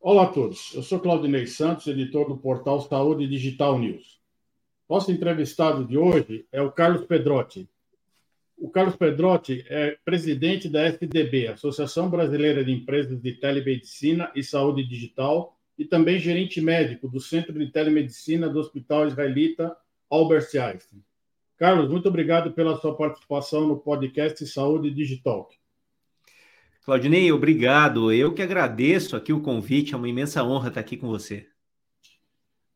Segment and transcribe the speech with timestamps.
[0.00, 4.20] Olá a todos, eu sou Claudinei Santos, editor do portal Saúde Digital News.
[4.88, 7.68] Nosso entrevistado de hoje é o Carlos Pedrotti.
[8.56, 14.86] O Carlos Pedrotti é presidente da SDB, Associação Brasileira de Empresas de Telemedicina e Saúde
[14.86, 19.76] Digital, e também gerente médico do Centro de Telemedicina do Hospital Israelita
[20.08, 21.02] Albert Einstein.
[21.56, 25.50] Carlos, muito obrigado pela sua participação no podcast Saúde Digital.
[26.88, 28.10] Claudinei, obrigado.
[28.10, 31.46] Eu que agradeço aqui o convite, é uma imensa honra estar aqui com você.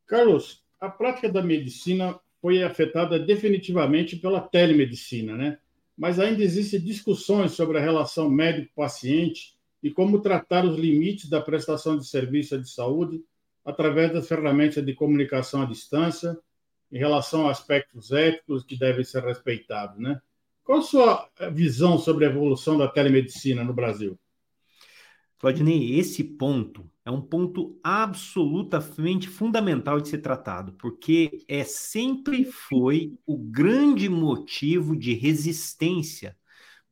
[0.07, 5.59] Carlos, a prática da medicina foi afetada definitivamente pela telemedicina, né?
[5.97, 11.97] Mas ainda existem discussões sobre a relação médico-paciente e como tratar os limites da prestação
[11.97, 13.25] de serviço de saúde
[13.65, 16.39] através das ferramentas de comunicação à distância,
[16.93, 20.21] em relação a aspectos éticos que devem ser respeitados, né?
[20.65, 24.19] Qual a sua visão sobre a evolução da telemedicina no Brasil?
[25.39, 33.19] Claudinei, esse ponto é um ponto absolutamente fundamental de ser tratado, porque é sempre foi
[33.27, 36.37] o grande motivo de resistência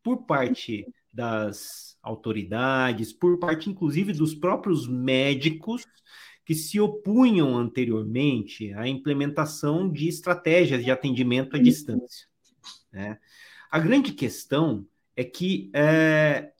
[0.02, 5.86] por parte das autoridades, por parte inclusive dos próprios médicos
[6.44, 12.26] que se opunham anteriormente à implementação de estratégias de atendimento à distância.
[12.92, 13.16] Né?
[13.70, 16.52] A grande questão é que é,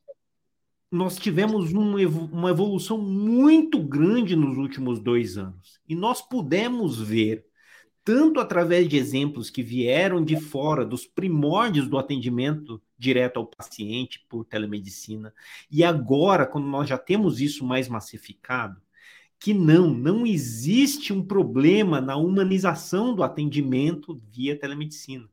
[0.91, 1.97] nós tivemos um,
[2.33, 5.81] uma evolução muito grande nos últimos dois anos.
[5.88, 7.44] E nós pudemos ver,
[8.05, 14.25] tanto através de exemplos que vieram de fora, dos primórdios do atendimento direto ao paciente
[14.28, 15.34] por telemedicina,
[15.70, 18.81] e agora, quando nós já temos isso mais massificado,
[19.38, 25.30] que não, não existe um problema na humanização do atendimento via telemedicina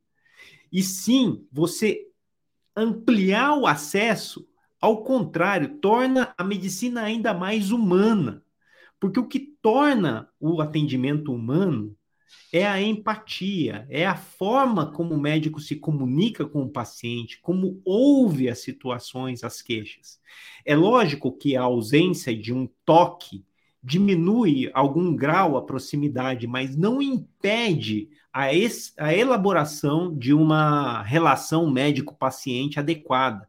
[0.72, 2.08] e sim você
[2.76, 4.48] ampliar o acesso,
[4.80, 8.44] ao contrário, torna a medicina ainda mais humana.
[9.00, 11.96] Porque o que torna o atendimento humano
[12.52, 17.82] é a empatia, é a forma como o médico se comunica com o paciente, como
[17.86, 20.20] ouve as situações, as queixas.
[20.66, 23.46] É lógico que a ausência de um toque
[23.88, 31.72] diminui algum grau a proximidade, mas não impede a, es, a elaboração de uma relação
[31.72, 33.48] médico-paciente adequada.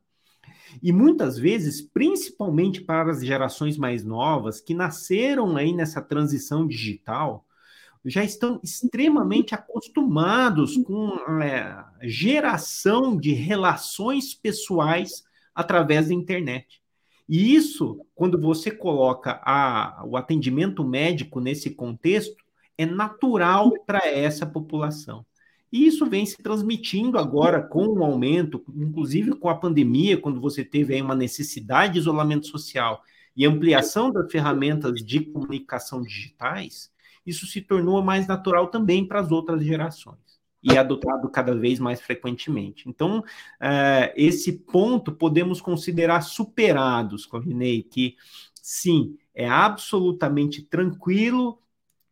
[0.81, 7.45] E muitas vezes, principalmente para as gerações mais novas, que nasceram aí nessa transição digital,
[8.05, 16.81] já estão extremamente acostumados com a é, geração de relações pessoais através da internet.
[17.29, 22.37] E isso, quando você coloca a, o atendimento médico nesse contexto,
[22.77, 25.27] é natural para essa população.
[25.71, 30.65] E isso vem se transmitindo agora com o aumento, inclusive com a pandemia, quando você
[30.65, 33.03] teve aí uma necessidade de isolamento social
[33.37, 36.91] e ampliação das ferramentas de comunicação digitais,
[37.27, 41.79] isso se tornou mais natural também para as outras gerações e é adotado cada vez
[41.79, 42.89] mais frequentemente.
[42.89, 43.25] Então,
[43.61, 48.17] é, esse ponto podemos considerar superados, Corrinei, que
[48.55, 51.59] sim, é absolutamente tranquilo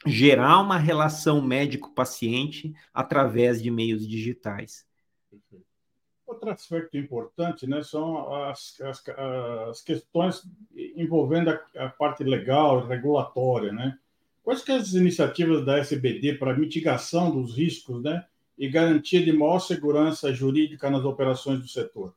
[0.06, 4.86] gerar uma relação médico-paciente através de meios digitais.
[6.26, 9.02] Outro aspecto importante né, são as, as,
[9.68, 10.42] as questões
[10.74, 13.72] envolvendo a, a, parte legal e regulatória.
[13.72, 13.96] Né?
[14.42, 18.24] Quais são as iniciativas da SBD para mitigação dos riscos né,
[18.58, 22.14] e garantia de maior segurança jurídica nas operações do setor?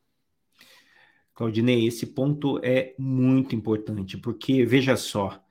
[1.34, 5.42] Claudinei, esse ponto é muito importante, porque, veja só,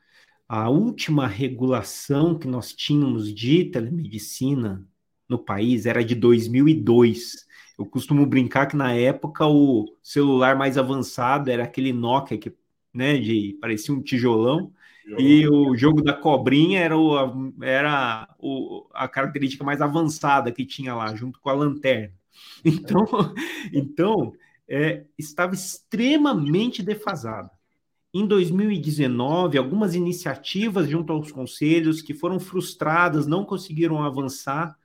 [0.47, 4.87] a última regulação que nós tínhamos de telemedicina
[5.27, 7.47] no país era de 2002.
[7.77, 12.51] Eu costumo brincar que na época o celular mais avançado era aquele Nokia que,
[12.93, 14.73] né, de parecia um tijolão,
[15.17, 20.93] e o jogo da cobrinha era, o, era o, a característica mais avançada que tinha
[20.93, 22.13] lá, junto com a lanterna.
[22.63, 23.05] Então,
[23.73, 24.33] então
[24.67, 27.49] é, estava extremamente defasado.
[28.13, 34.77] Em 2019, algumas iniciativas junto aos conselhos que foram frustradas, não conseguiram avançar.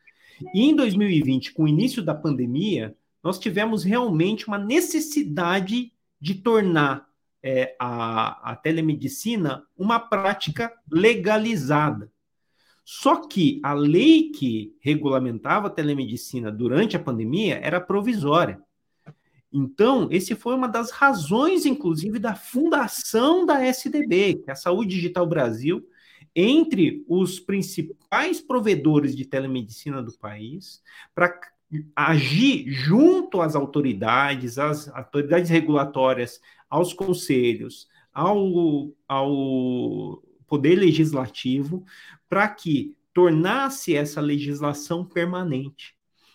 [0.52, 7.08] E em 2020, com o início da pandemia, nós tivemos realmente uma necessidade de tornar
[7.46, 12.10] é, a, a telemedicina uma prática legalizada.
[12.82, 18.58] Só que a lei que regulamentava a telemedicina durante a pandemia era provisória.
[19.52, 24.96] Então, esse foi uma das razões, inclusive, da fundação da SDB, que é a Saúde
[24.96, 25.86] Digital Brasil,
[26.34, 30.82] entre os principais provedores de telemedicina do país,
[31.14, 31.38] para
[31.94, 36.40] agir junto às autoridades, às autoridades regulatórias,
[36.74, 41.84] aos conselhos, ao, ao Poder Legislativo
[42.28, 45.94] para que tornasse essa legislação permanente.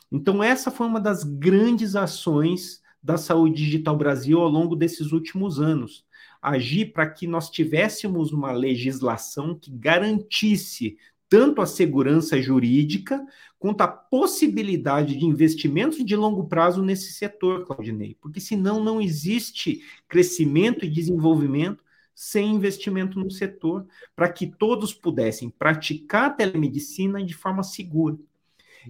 [0.10, 5.60] Então, essa foi uma das grandes ações da Saúde Digital Brasil ao longo desses últimos
[5.60, 6.06] anos.
[6.42, 10.98] Agir para que nós tivéssemos uma legislação que garantisse
[11.30, 13.24] tanto a segurança jurídica
[13.60, 19.84] quanto a possibilidade de investimentos de longo prazo nesse setor, Claudinei, porque senão não existe
[20.08, 21.84] crescimento e desenvolvimento
[22.16, 28.18] sem investimento no setor, para que todos pudessem praticar a telemedicina de forma segura.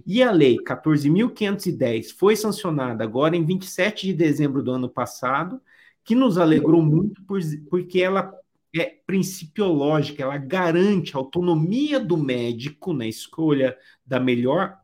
[0.04, 5.60] E a lei 14.510 foi sancionada agora em 27 de dezembro do ano passado,
[6.02, 7.22] que nos alegrou muito,
[7.68, 8.34] porque ela
[8.74, 13.76] é principiológica, ela garante a autonomia do médico na escolha
[14.06, 14.78] da melhor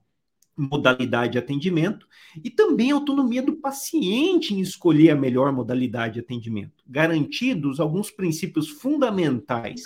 [0.56, 2.06] modalidade de atendimento
[2.42, 8.10] e também a autonomia do paciente em escolher a melhor modalidade de atendimento, garantidos alguns
[8.10, 9.82] princípios fundamentais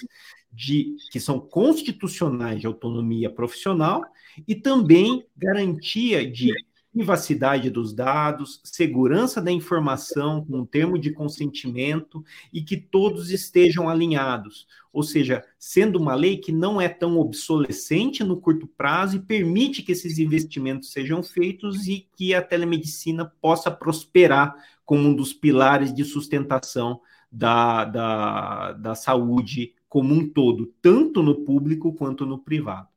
[0.53, 4.03] de que são constitucionais de autonomia profissional
[4.47, 6.53] e também garantia de
[6.93, 13.89] privacidade dos dados, segurança da informação com um termo de consentimento e que todos estejam
[13.89, 14.67] alinhados.
[14.93, 19.83] Ou seja, sendo uma lei que não é tão obsolescente no curto prazo e permite
[19.83, 24.55] que esses investimentos sejam feitos e que a telemedicina possa prosperar
[24.85, 27.01] como um dos pilares de sustentação
[27.31, 32.90] da, da, da saúde como um todo, tanto no público quanto no privado.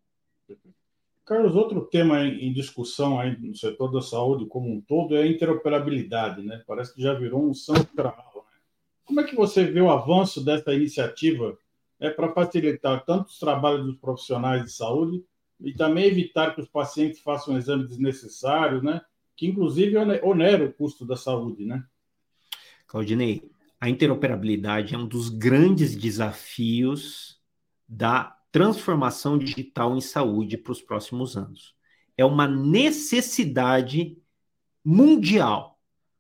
[1.26, 5.28] Carlos, outro tema em discussão aí no setor da saúde como um todo é a
[5.28, 6.62] interoperabilidade, né?
[6.68, 8.46] Parece que já virou um central.
[8.52, 8.60] Né?
[9.06, 11.58] Como é que você vê o avanço dessa iniciativa
[12.00, 15.24] é para facilitar tanto os trabalhos dos profissionais de saúde
[15.62, 19.02] e também evitar que os pacientes façam exames desnecessários, né?
[19.38, 21.86] Que inclusive onera o custo da saúde, né?
[22.86, 23.50] Claudinei,
[23.80, 27.42] a interoperabilidade é um dos grandes desafios
[27.88, 31.74] da transformação digital em saúde para os próximos anos.
[32.16, 34.16] É uma necessidade
[34.86, 35.80] mundial,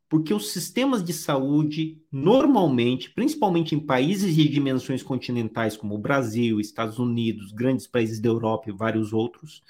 [0.09, 6.59] porque os sistemas de saúde, normalmente, principalmente em países de dimensões continentais como o Brasil,
[6.59, 9.63] Estados Unidos, grandes países da Europa e vários outros,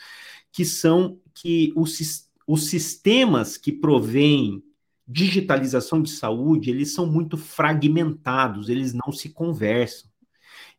[0.50, 4.63] que são que os, os sistemas que provêm
[5.06, 10.12] digitalização de saúde, eles são muito fragmentados, eles não se conversam.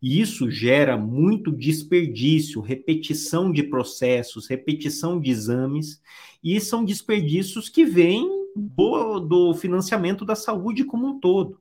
[0.04, 5.98] E isso gera muito desperdício, repetição de processos, repetição de exames,
[6.42, 11.58] e são desperdícios que vêm do, do financiamento da saúde como um todo.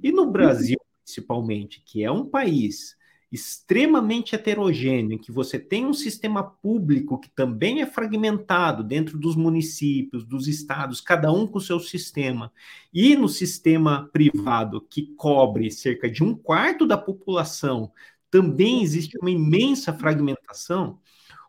[0.00, 2.96] E no Brasil, principalmente, que é um país
[3.32, 9.34] extremamente heterogêneo, em que você tem um sistema público que também é fragmentado dentro dos
[9.34, 12.52] municípios, dos estados, cada um com o seu sistema,
[12.92, 17.90] e no sistema privado, que cobre cerca de um quarto da população,
[18.30, 20.98] também existe uma imensa fragmentação.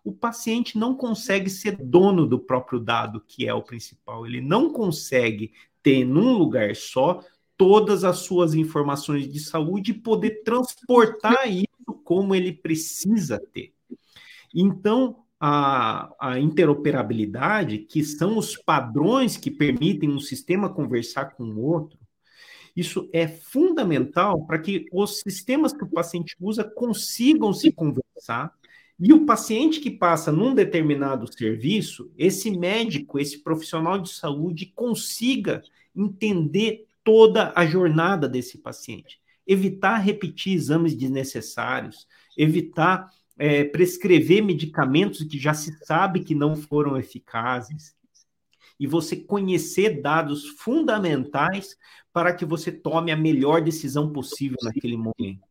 [0.05, 4.25] O paciente não consegue ser dono do próprio dado, que é o principal.
[4.25, 7.21] Ele não consegue ter num lugar só
[7.57, 11.72] todas as suas informações de saúde e poder transportar isso
[12.03, 13.73] como ele precisa ter.
[14.53, 21.61] Então, a, a, interoperabilidade, que são os padrões que permitem um sistema conversar com o
[21.61, 21.99] outro,
[22.75, 28.53] isso é fundamental para que os sistemas que o paciente usa consigam se conversar
[28.99, 35.61] e o paciente que passa num determinado serviço, esse médico, esse profissional de saúde consiga
[35.95, 42.07] entender toda a jornada desse paciente evitar repetir exames desnecessários,
[42.37, 47.95] evitar é, prescrever medicamentos que já se sabe que não foram eficazes,
[48.79, 51.77] e você conhecer dados fundamentais
[52.11, 55.47] para que você tome a melhor decisão possível naquele momento.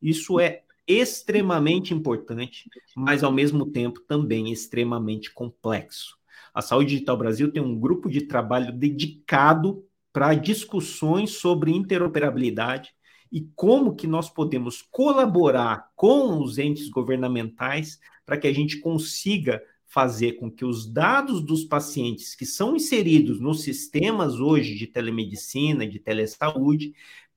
[0.00, 6.16] Isso é extremamente importante, mas ao mesmo tempo também extremamente complexo.
[6.54, 12.94] A Saúde Digital Brasil tem um grupo de trabalho dedicado para discussões sobre interoperabilidade
[13.30, 19.62] e como que nós podemos colaborar com os entes governamentais para que a gente consiga
[19.84, 25.86] fazer com que os dados dos pacientes que são inseridos nos sistemas hoje de telemedicina,
[25.86, 26.92] de telesaúde,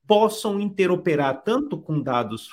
[0.06, 2.50] possam interoperar tanto com dados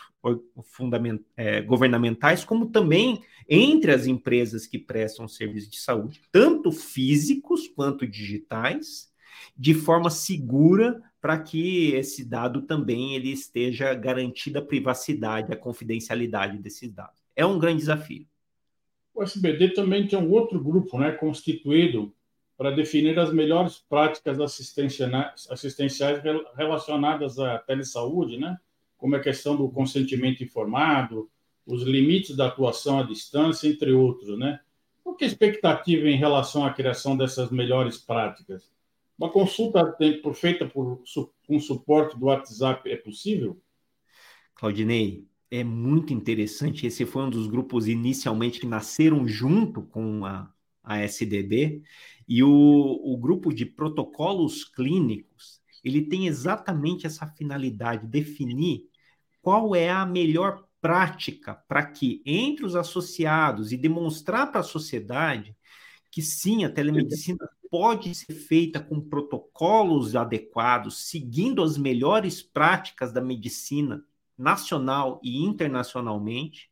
[1.36, 8.06] é, governamentais, como também entre as empresas que prestam serviços de saúde, tanto físicos quanto
[8.06, 9.10] digitais,
[9.58, 16.58] de forma segura para que esse dado também ele esteja garantida a privacidade, a confidencialidade
[16.58, 17.22] desses dados.
[17.36, 18.26] É um grande desafio.
[19.14, 22.14] O SBD também tem um outro grupo né, constituído
[22.56, 26.22] para definir as melhores práticas assistenciais
[26.56, 28.58] relacionadas à telesaúde, né?
[28.98, 31.30] como a questão do consentimento informado,
[31.66, 34.60] os limites da atuação à distância, entre outros, né?
[35.04, 38.70] Qual que é a expectativa em relação à criação dessas melhores práticas?
[39.18, 39.96] Uma consulta
[40.36, 41.02] feita por
[41.50, 43.60] um suporte do WhatsApp é possível?
[44.54, 46.86] Claudinei, é muito interessante.
[46.86, 50.52] Esse foi um dos grupos inicialmente que nasceram junto com a,
[50.84, 51.82] a SDD,
[52.28, 58.84] e o, o grupo de protocolos clínicos, ele tem exatamente essa finalidade, definir
[59.42, 65.56] qual é a melhor prática para que entre os associados e demonstrar para a sociedade
[66.12, 73.22] que sim, a telemedicina pode ser feita com protocolos adequados, seguindo as melhores práticas da
[73.22, 74.04] medicina
[74.38, 76.70] nacional e internacionalmente,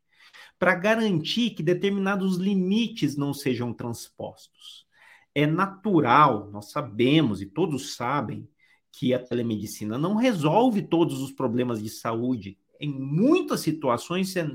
[0.58, 4.86] para garantir que determinados limites não sejam transpostos.
[5.34, 8.48] É natural, nós sabemos e todos sabem
[8.92, 14.50] que a telemedicina não resolve todos os problemas de saúde em muitas situações é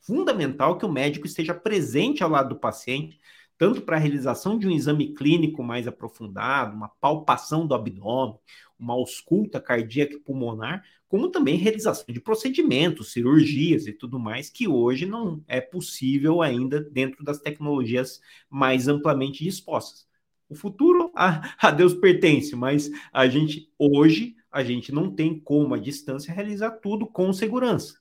[0.00, 3.20] fundamental que o médico esteja presente ao lado do paciente,
[3.60, 8.38] tanto para a realização de um exame clínico mais aprofundado, uma palpação do abdômen,
[8.78, 14.66] uma ausculta cardíaca e pulmonar, como também realização de procedimentos, cirurgias e tudo mais, que
[14.66, 20.08] hoje não é possível ainda dentro das tecnologias mais amplamente dispostas.
[20.48, 25.74] O futuro a, a Deus pertence, mas a gente hoje a gente não tem como
[25.74, 28.00] à distância realizar tudo com segurança.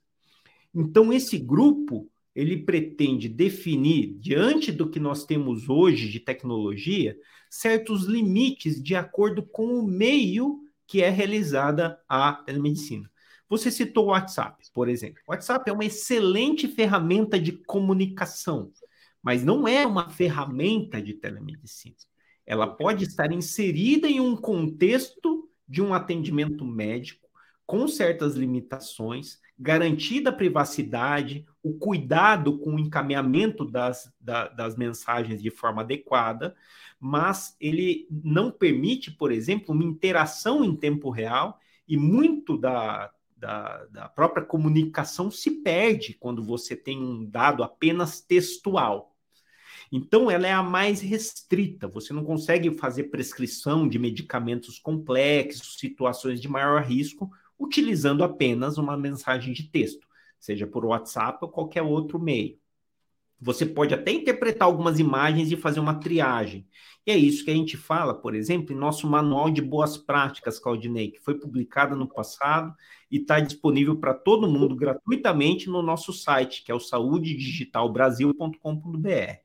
[0.73, 7.17] Então esse grupo ele pretende definir diante do que nós temos hoje de tecnologia
[7.49, 13.09] certos limites de acordo com o meio que é realizada a telemedicina.
[13.47, 15.21] Você citou o WhatsApp, por exemplo.
[15.27, 18.71] O WhatsApp é uma excelente ferramenta de comunicação,
[19.21, 21.95] mas não é uma ferramenta de telemedicina.
[22.45, 27.28] Ela pode estar inserida em um contexto de um atendimento médico
[27.69, 35.39] com certas limitações, garantida a privacidade, o cuidado com o encaminhamento das, da, das mensagens
[35.39, 36.55] de forma adequada,
[36.99, 43.85] mas ele não permite, por exemplo, uma interação em tempo real e muito da, da,
[43.85, 49.15] da própria comunicação se perde quando você tem um dado apenas textual.
[49.91, 51.87] Então, ela é a mais restrita.
[51.87, 58.95] Você não consegue fazer prescrição de medicamentos complexos, situações de maior risco, utilizando apenas uma
[58.95, 60.07] mensagem de texto,
[60.39, 62.57] seja por WhatsApp ou qualquer outro meio.
[63.41, 66.67] Você pode até interpretar algumas imagens e fazer uma triagem.
[67.05, 70.59] E é isso que a gente fala, por exemplo, em nosso manual de boas práticas,
[70.59, 72.75] Claudinei, que foi publicado no passado
[73.09, 79.39] e está disponível para todo mundo gratuitamente no nosso site, que é o saudedigitalbrasil.com.br.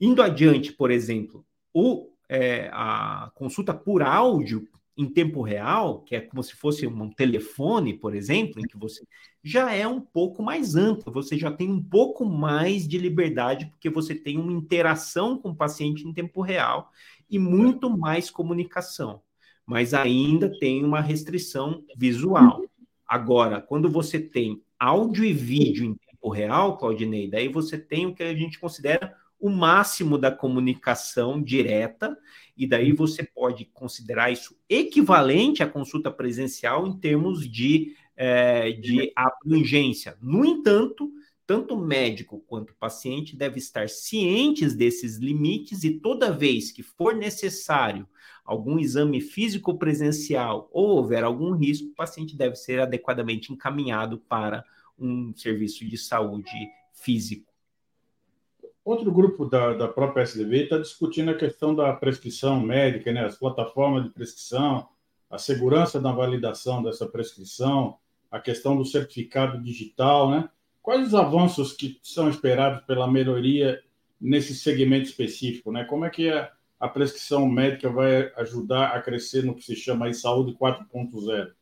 [0.00, 6.20] Indo adiante, por exemplo, o, é, a consulta por áudio em tempo real, que é
[6.20, 9.04] como se fosse um telefone, por exemplo, em que você
[9.42, 13.90] já é um pouco mais amplo, você já tem um pouco mais de liberdade, porque
[13.90, 16.90] você tem uma interação com o paciente em tempo real
[17.28, 19.20] e muito mais comunicação,
[19.66, 22.62] mas ainda tem uma restrição visual.
[23.06, 28.14] Agora, quando você tem áudio e vídeo em tempo real, Claudinei, daí você tem o
[28.14, 32.16] que a gente considera o máximo da comunicação direta,
[32.56, 32.96] e daí uhum.
[32.96, 40.16] você pode considerar isso equivalente à consulta presencial em termos de, é, de abrangência.
[40.18, 41.12] No entanto,
[41.46, 48.08] tanto médico quanto paciente deve estar cientes desses limites e toda vez que for necessário
[48.46, 54.64] algum exame físico presencial ou houver algum risco, o paciente deve ser adequadamente encaminhado para
[54.98, 56.50] um serviço de saúde
[56.94, 57.53] físico.
[58.84, 63.24] Outro grupo da, da própria SDV está discutindo a questão da prescrição médica, né?
[63.24, 64.86] as plataformas de prescrição,
[65.30, 67.96] a segurança da validação dessa prescrição,
[68.30, 70.30] a questão do certificado digital.
[70.30, 70.48] Né?
[70.82, 73.82] Quais os avanços que são esperados pela melhoria
[74.20, 75.72] nesse segmento específico?
[75.72, 75.84] Né?
[75.84, 80.06] Como é que a, a prescrição médica vai ajudar a crescer no que se chama
[80.06, 81.52] aí saúde 4.0?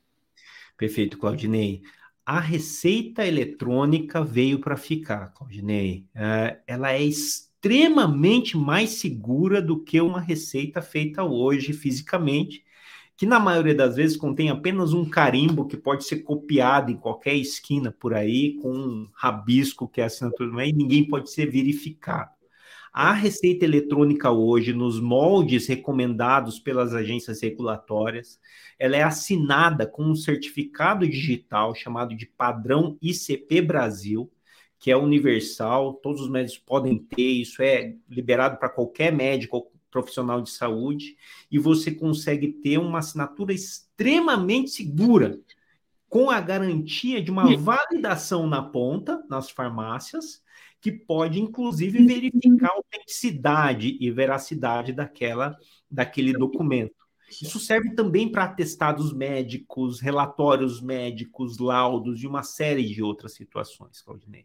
[0.77, 1.83] Perfeito, Claudinei
[2.25, 6.07] a receita eletrônica veio para ficar, Claudinei.
[6.15, 12.65] É, ela é extremamente mais segura do que uma receita feita hoje fisicamente,
[13.17, 17.35] que na maioria das vezes contém apenas um carimbo que pode ser copiado em qualquer
[17.35, 22.42] esquina por aí, com um rabisco que é assinatura, e ninguém pode ser verificado.
[22.93, 28.39] A receita eletrônica hoje, nos moldes recomendados pelas agências regulatórias,
[28.79, 34.31] ela é assinada com um certificado digital chamado de padrão ICP Brasil,
[34.79, 39.73] que é universal, todos os médicos podem ter, isso é liberado para qualquer médico ou
[39.91, 41.17] profissional de saúde,
[41.51, 45.41] e você consegue ter uma assinatura extremamente segura,
[46.11, 50.43] com a garantia de uma validação na ponta, nas farmácias,
[50.83, 55.57] que pode, inclusive, verificar a autenticidade e veracidade daquela,
[55.89, 56.97] daquele documento.
[57.41, 64.03] Isso serve também para atestados médicos, relatórios médicos, laudos e uma série de outras situações,
[64.03, 64.45] Claudinei.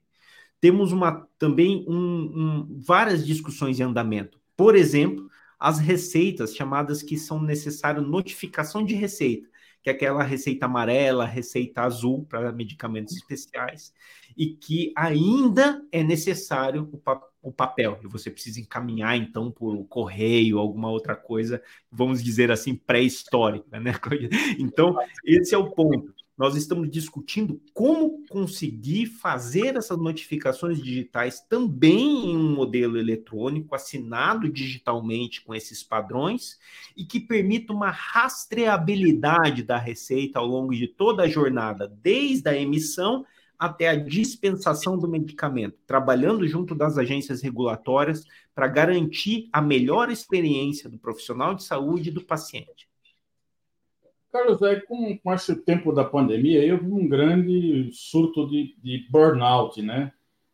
[0.61, 4.39] Temos uma, também um, um, várias discussões em andamento.
[4.55, 5.27] Por exemplo,
[5.59, 9.49] as receitas chamadas que são necessário notificação de receita
[9.87, 13.93] que é aquela receita amarela, receita azul para medicamentos especiais,
[14.35, 19.81] e que ainda é necessário o, pa o papel, e você precisa encaminhar então por
[19.85, 23.93] correio, alguma outra coisa, vamos dizer assim, pré-histórica, né?
[24.59, 32.31] Então, esse é o ponto nós estamos discutindo como conseguir fazer essas notificações digitais também
[32.31, 36.59] em um modelo eletrônico, assinado digitalmente com esses padrões,
[36.95, 42.55] e que permita uma rastreabilidade da receita ao longo de toda a jornada, desde a
[42.55, 43.25] emissão
[43.57, 50.87] até a dispensação do medicamento, trabalhando junto das agências regulatórias para garantir a melhor experiência
[50.87, 52.87] do profissional de saúde e do paciente.
[54.31, 59.07] Carlos, aí com, com esse tempo da pandemia, eu vi um grande surto de, de
[59.09, 60.11] burnout, né?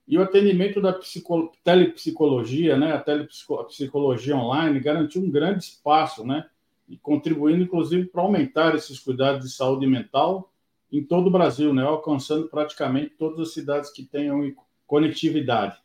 [0.08, 2.94] E o atendimento da psico, telepsicologia, né?
[2.94, 6.46] A telepsicologia online garantiu um grande espaço, né?
[6.88, 10.51] E contribuindo, inclusive, para aumentar esses cuidados de saúde mental
[10.92, 11.84] em todo o Brasil, né?
[11.84, 14.53] Alcançando praticamente todas as cidades que tenham
[14.86, 15.77] conectividade.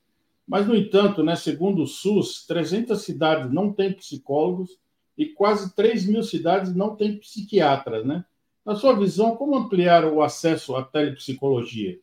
[0.46, 4.78] Mas, no entanto, né, segundo o SUS, 300 cidades não têm psicólogos
[5.18, 8.24] e quase 3 mil cidades não têm psiquiatras, né?
[8.64, 11.98] Na sua visão, como ampliar o acesso à telepsicologia?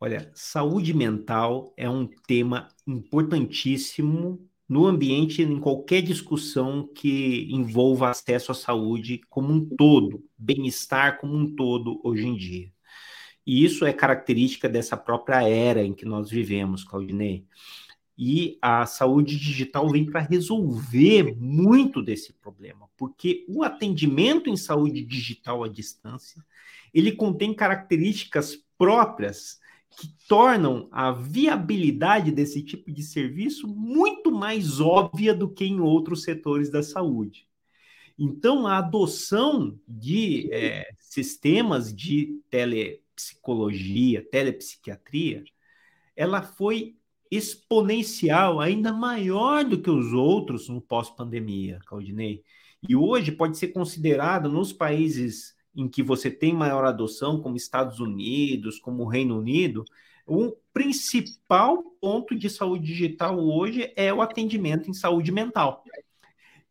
[0.00, 8.52] Olha, saúde mental é um tema importantíssimo no ambiente, em qualquer discussão que envolva acesso
[8.52, 12.72] à saúde como um todo, bem-estar como um todo hoje em dia.
[13.46, 17.46] E isso é característica dessa própria era em que nós vivemos, Claudinei.
[18.16, 25.02] E a saúde digital vem para resolver muito desse problema, porque o atendimento em saúde
[25.02, 26.44] digital à distância,
[26.92, 29.58] ele contém características próprias
[29.98, 36.22] que tornam a viabilidade desse tipo de serviço muito mais óbvia do que em outros
[36.22, 37.46] setores da saúde.
[38.18, 45.44] Então, a adoção de é, sistemas de telepsicologia, telepsiquiatria,
[46.14, 46.94] ela foi
[47.32, 52.42] exponencial, ainda maior do que os outros no pós-pandemia, Claudinei.
[52.86, 58.00] E hoje pode ser considerado nos países em que você tem maior adoção, como Estados
[58.00, 59.82] Unidos, como Reino Unido,
[60.26, 65.82] o principal ponto de saúde digital hoje é o atendimento em saúde mental.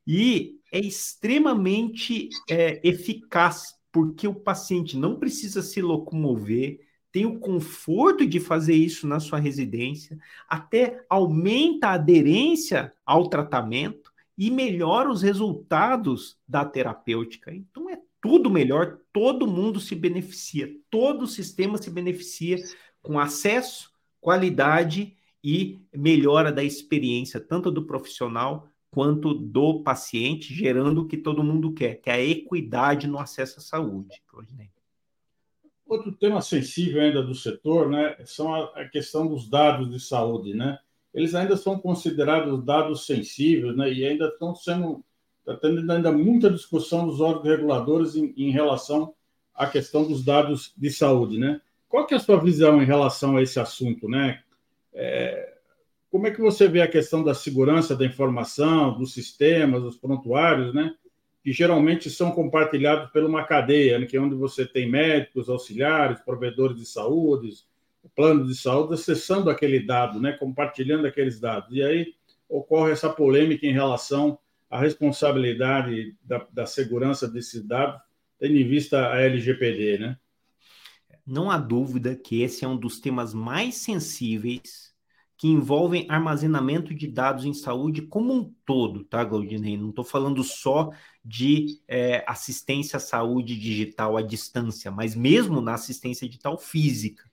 [0.05, 6.79] E é extremamente é, eficaz, porque o paciente não precisa se locomover,
[7.11, 14.11] tem o conforto de fazer isso na sua residência, até aumenta a aderência ao tratamento
[14.37, 17.53] e melhora os resultados da terapêutica.
[17.53, 22.57] Então é tudo melhor, todo mundo se beneficia, todo o sistema se beneficia
[23.01, 31.07] com acesso, qualidade e melhora da experiência, tanto do profissional quanto do paciente, gerando o
[31.07, 34.21] que todo mundo quer, que é a equidade no acesso à saúde.
[35.91, 40.53] Outro tema sensível ainda do setor, né, são a, a, questão dos dados de saúde,
[40.53, 40.79] né?
[41.13, 43.91] Eles ainda são considerados dados sensíveis, né?
[43.91, 45.03] E ainda estão sendo
[45.41, 49.13] está tendo ainda muita discussão dos órgãos reguladores em, em, relação
[49.53, 51.59] à questão dos dados de saúde, né?
[51.89, 54.41] Qual que é a sua visão em relação a esse assunto, né?
[54.93, 55.55] É,
[56.09, 60.73] como é que você vê a questão da segurança da informação, dos sistemas, dos prontuários,
[60.73, 60.95] né?
[61.43, 66.21] Que geralmente são compartilhados por uma cadeia, né, que é onde você tem médicos, auxiliares,
[66.21, 67.49] provedores de saúde,
[68.15, 71.75] plano de saúde, acessando aquele dado, né, compartilhando aqueles dados.
[71.75, 72.13] E aí
[72.47, 74.37] ocorre essa polêmica em relação
[74.69, 77.99] à responsabilidade da, da segurança desses dados,
[78.39, 80.17] tendo em vista a LGPD, né?
[81.25, 84.90] Não há dúvida que esse é um dos temas mais sensíveis
[85.41, 89.75] que envolvem armazenamento de dados em saúde como um todo, tá, Glaudinei?
[89.75, 90.91] Não estou falando só
[91.25, 97.23] de é, assistência à saúde digital à distância, mas mesmo na assistência digital física.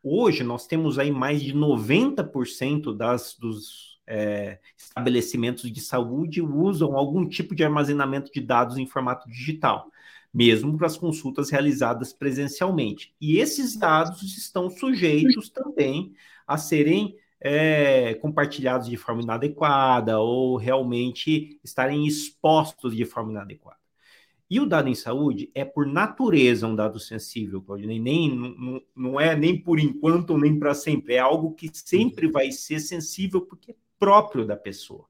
[0.00, 7.28] Hoje, nós temos aí mais de 90% das, dos é, estabelecimentos de saúde usam algum
[7.28, 9.90] tipo de armazenamento de dados em formato digital,
[10.32, 13.12] mesmo para as consultas realizadas presencialmente.
[13.20, 16.14] E esses dados estão sujeitos também
[16.46, 23.78] a serem é, compartilhados de forma inadequada ou realmente estarem expostos de forma inadequada.
[24.48, 27.98] E o dado em saúde é, por natureza, um dado sensível, Claudinei.
[27.98, 31.14] Nem, não, não é nem por enquanto, nem para sempre.
[31.14, 35.08] É algo que sempre vai ser sensível, porque é próprio da pessoa.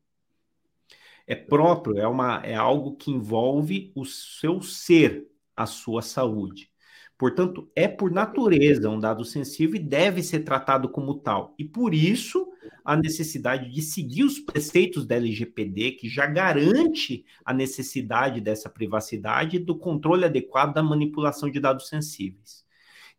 [1.26, 6.70] É próprio, é, uma, é algo que envolve o seu ser, a sua saúde.
[7.18, 11.54] Portanto, é por natureza um dado sensível e deve ser tratado como tal.
[11.58, 12.46] E por isso,
[12.84, 19.56] a necessidade de seguir os preceitos da LGPD, que já garante a necessidade dessa privacidade
[19.56, 22.66] e do controle adequado da manipulação de dados sensíveis.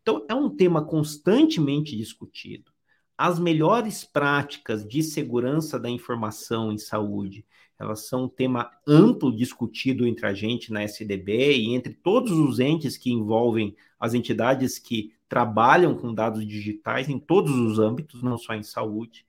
[0.00, 2.70] Então, é um tema constantemente discutido.
[3.16, 7.44] As melhores práticas de segurança da informação em saúde,
[7.78, 12.58] elas são um tema amplo discutido entre a gente na SDB e entre todos os
[12.58, 18.36] entes que envolvem as entidades que trabalham com dados digitais em todos os âmbitos, não
[18.36, 19.24] só em saúde.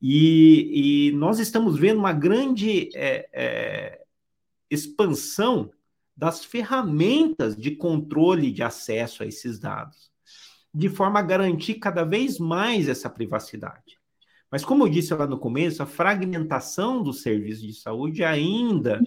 [0.00, 4.04] E, e nós estamos vendo uma grande é, é,
[4.70, 5.70] expansão
[6.16, 10.10] das ferramentas de controle de acesso a esses dados,
[10.72, 13.99] de forma a garantir cada vez mais essa privacidade.
[14.50, 19.00] Mas, como eu disse lá no começo, a fragmentação do serviço de saúde ainda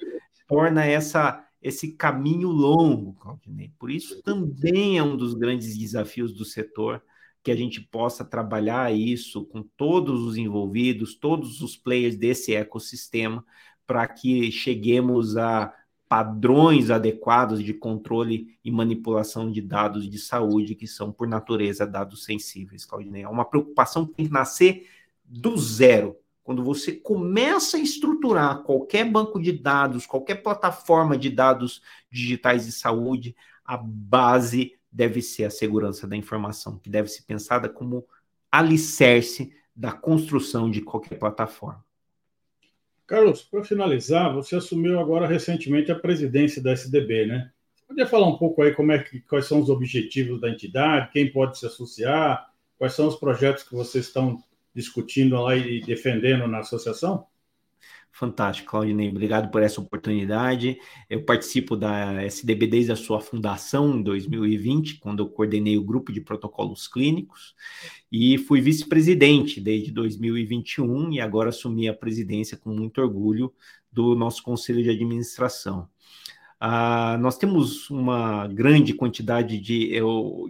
[0.47, 3.71] torna essa, esse caminho longo, Claudinei.
[3.77, 7.03] Por isso, também é um dos grandes desafios do setor
[7.43, 13.45] que a gente possa trabalhar isso com todos os envolvidos, todos os players desse ecossistema,
[13.85, 15.73] para que cheguemos a
[16.07, 22.23] padrões adequados de controle e manipulação de dados de saúde, que são, por natureza, dados
[22.23, 23.23] sensíveis, Claudinei.
[23.23, 24.87] É uma preocupação que tem que nascer
[25.33, 26.15] do zero.
[26.43, 32.71] Quando você começa a estruturar qualquer banco de dados, qualquer plataforma de dados digitais de
[32.71, 38.05] saúde, a base deve ser a segurança da informação, que deve ser pensada como
[38.51, 41.83] alicerce da construção de qualquer plataforma.
[43.07, 47.51] Carlos, para finalizar, você assumiu agora recentemente a presidência da SDB, né?
[47.73, 51.11] Você podia falar um pouco aí como é que, quais são os objetivos da entidade,
[51.11, 54.43] quem pode se associar, quais são os projetos que vocês estão
[54.73, 57.27] discutindo lá e defendendo na associação?
[58.15, 59.09] Fantástico, Claudinei.
[59.09, 60.77] Obrigado por essa oportunidade.
[61.09, 66.11] Eu participo da SDB desde a sua fundação em 2020, quando eu coordenei o grupo
[66.11, 67.55] de protocolos clínicos,
[68.11, 73.51] e fui vice-presidente desde 2021 e agora assumi a presidência com muito orgulho
[73.91, 75.89] do nosso conselho de administração.
[76.61, 79.99] Uh, nós temos uma grande quantidade de,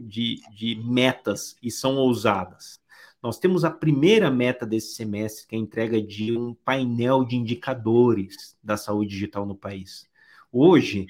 [0.01, 2.82] de, de metas e são ousadas.
[3.23, 7.37] Nós temos a primeira meta desse semestre, que é a entrega de um painel de
[7.37, 10.05] indicadores da saúde digital no país.
[10.51, 11.07] Hoje,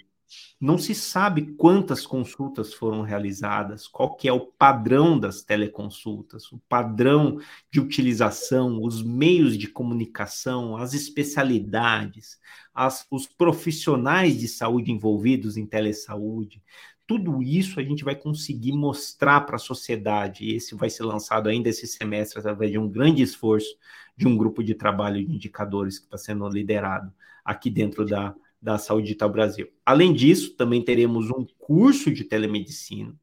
[0.59, 6.59] não se sabe quantas consultas foram realizadas, qual que é o padrão das teleconsultas, o
[6.69, 7.39] padrão
[7.71, 12.39] de utilização, os meios de comunicação, as especialidades,
[12.73, 16.61] as, os profissionais de saúde envolvidos em telesaúde
[17.05, 20.53] tudo isso a gente vai conseguir mostrar para a sociedade.
[20.53, 23.75] Esse vai ser lançado ainda esse semestre através de um grande esforço
[24.15, 27.13] de um grupo de trabalho de indicadores que está sendo liderado
[27.43, 29.67] aqui dentro da, da Saúde Digital Brasil.
[29.85, 33.13] Além disso, também teremos um curso de telemedicina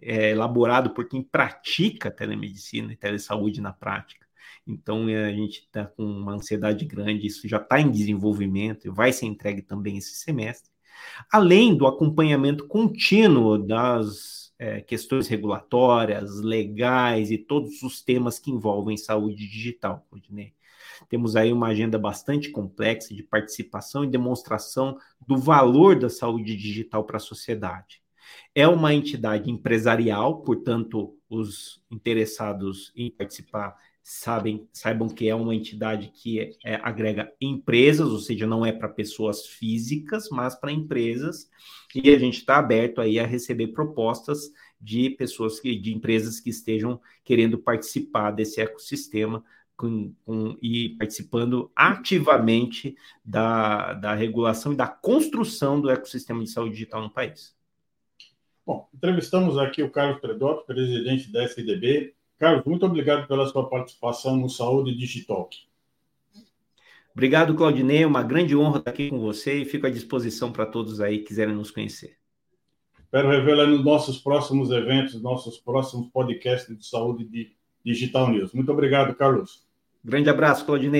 [0.00, 4.26] é, elaborado por quem pratica telemedicina e telesaúde na prática.
[4.66, 8.90] Então, é, a gente está com uma ansiedade grande, isso já está em desenvolvimento e
[8.90, 10.75] vai ser entregue também esse semestre
[11.32, 18.96] além do acompanhamento contínuo das é, questões regulatórias, legais e todos os temas que envolvem
[18.96, 20.54] saúde digital, Rodinei.
[21.08, 27.04] Temos aí uma agenda bastante complexa de participação e demonstração do valor da saúde digital
[27.04, 28.02] para a sociedade.
[28.54, 33.76] É uma entidade empresarial, portanto, os interessados em participar
[34.08, 38.70] sabem, saibam que é uma entidade que é, é, agrega empresas, ou seja, não é
[38.70, 41.50] para pessoas físicas, mas para empresas,
[41.92, 46.50] e a gente está aberto aí a receber propostas de pessoas que, de empresas que
[46.50, 49.44] estejam querendo participar desse ecossistema
[49.76, 56.74] com, com, e participando ativamente da, da regulação e da construção do ecossistema de saúde
[56.74, 57.56] digital no país.
[58.64, 64.36] Bom, entrevistamos aqui o Carlos Predotto, presidente da SDB, Carlos, muito obrigado pela sua participação
[64.36, 65.48] no Saúde Digital.
[67.12, 68.04] Obrigado, Claudinei.
[68.04, 71.28] Uma grande honra estar aqui com você e fico à disposição para todos aí que
[71.28, 72.18] quiserem nos conhecer.
[73.00, 78.52] Espero revelar nos nossos próximos eventos, nossos próximos podcasts de saúde de Digital News.
[78.52, 79.64] Muito obrigado, Carlos.
[80.04, 80.90] Grande abraço, Claudinei.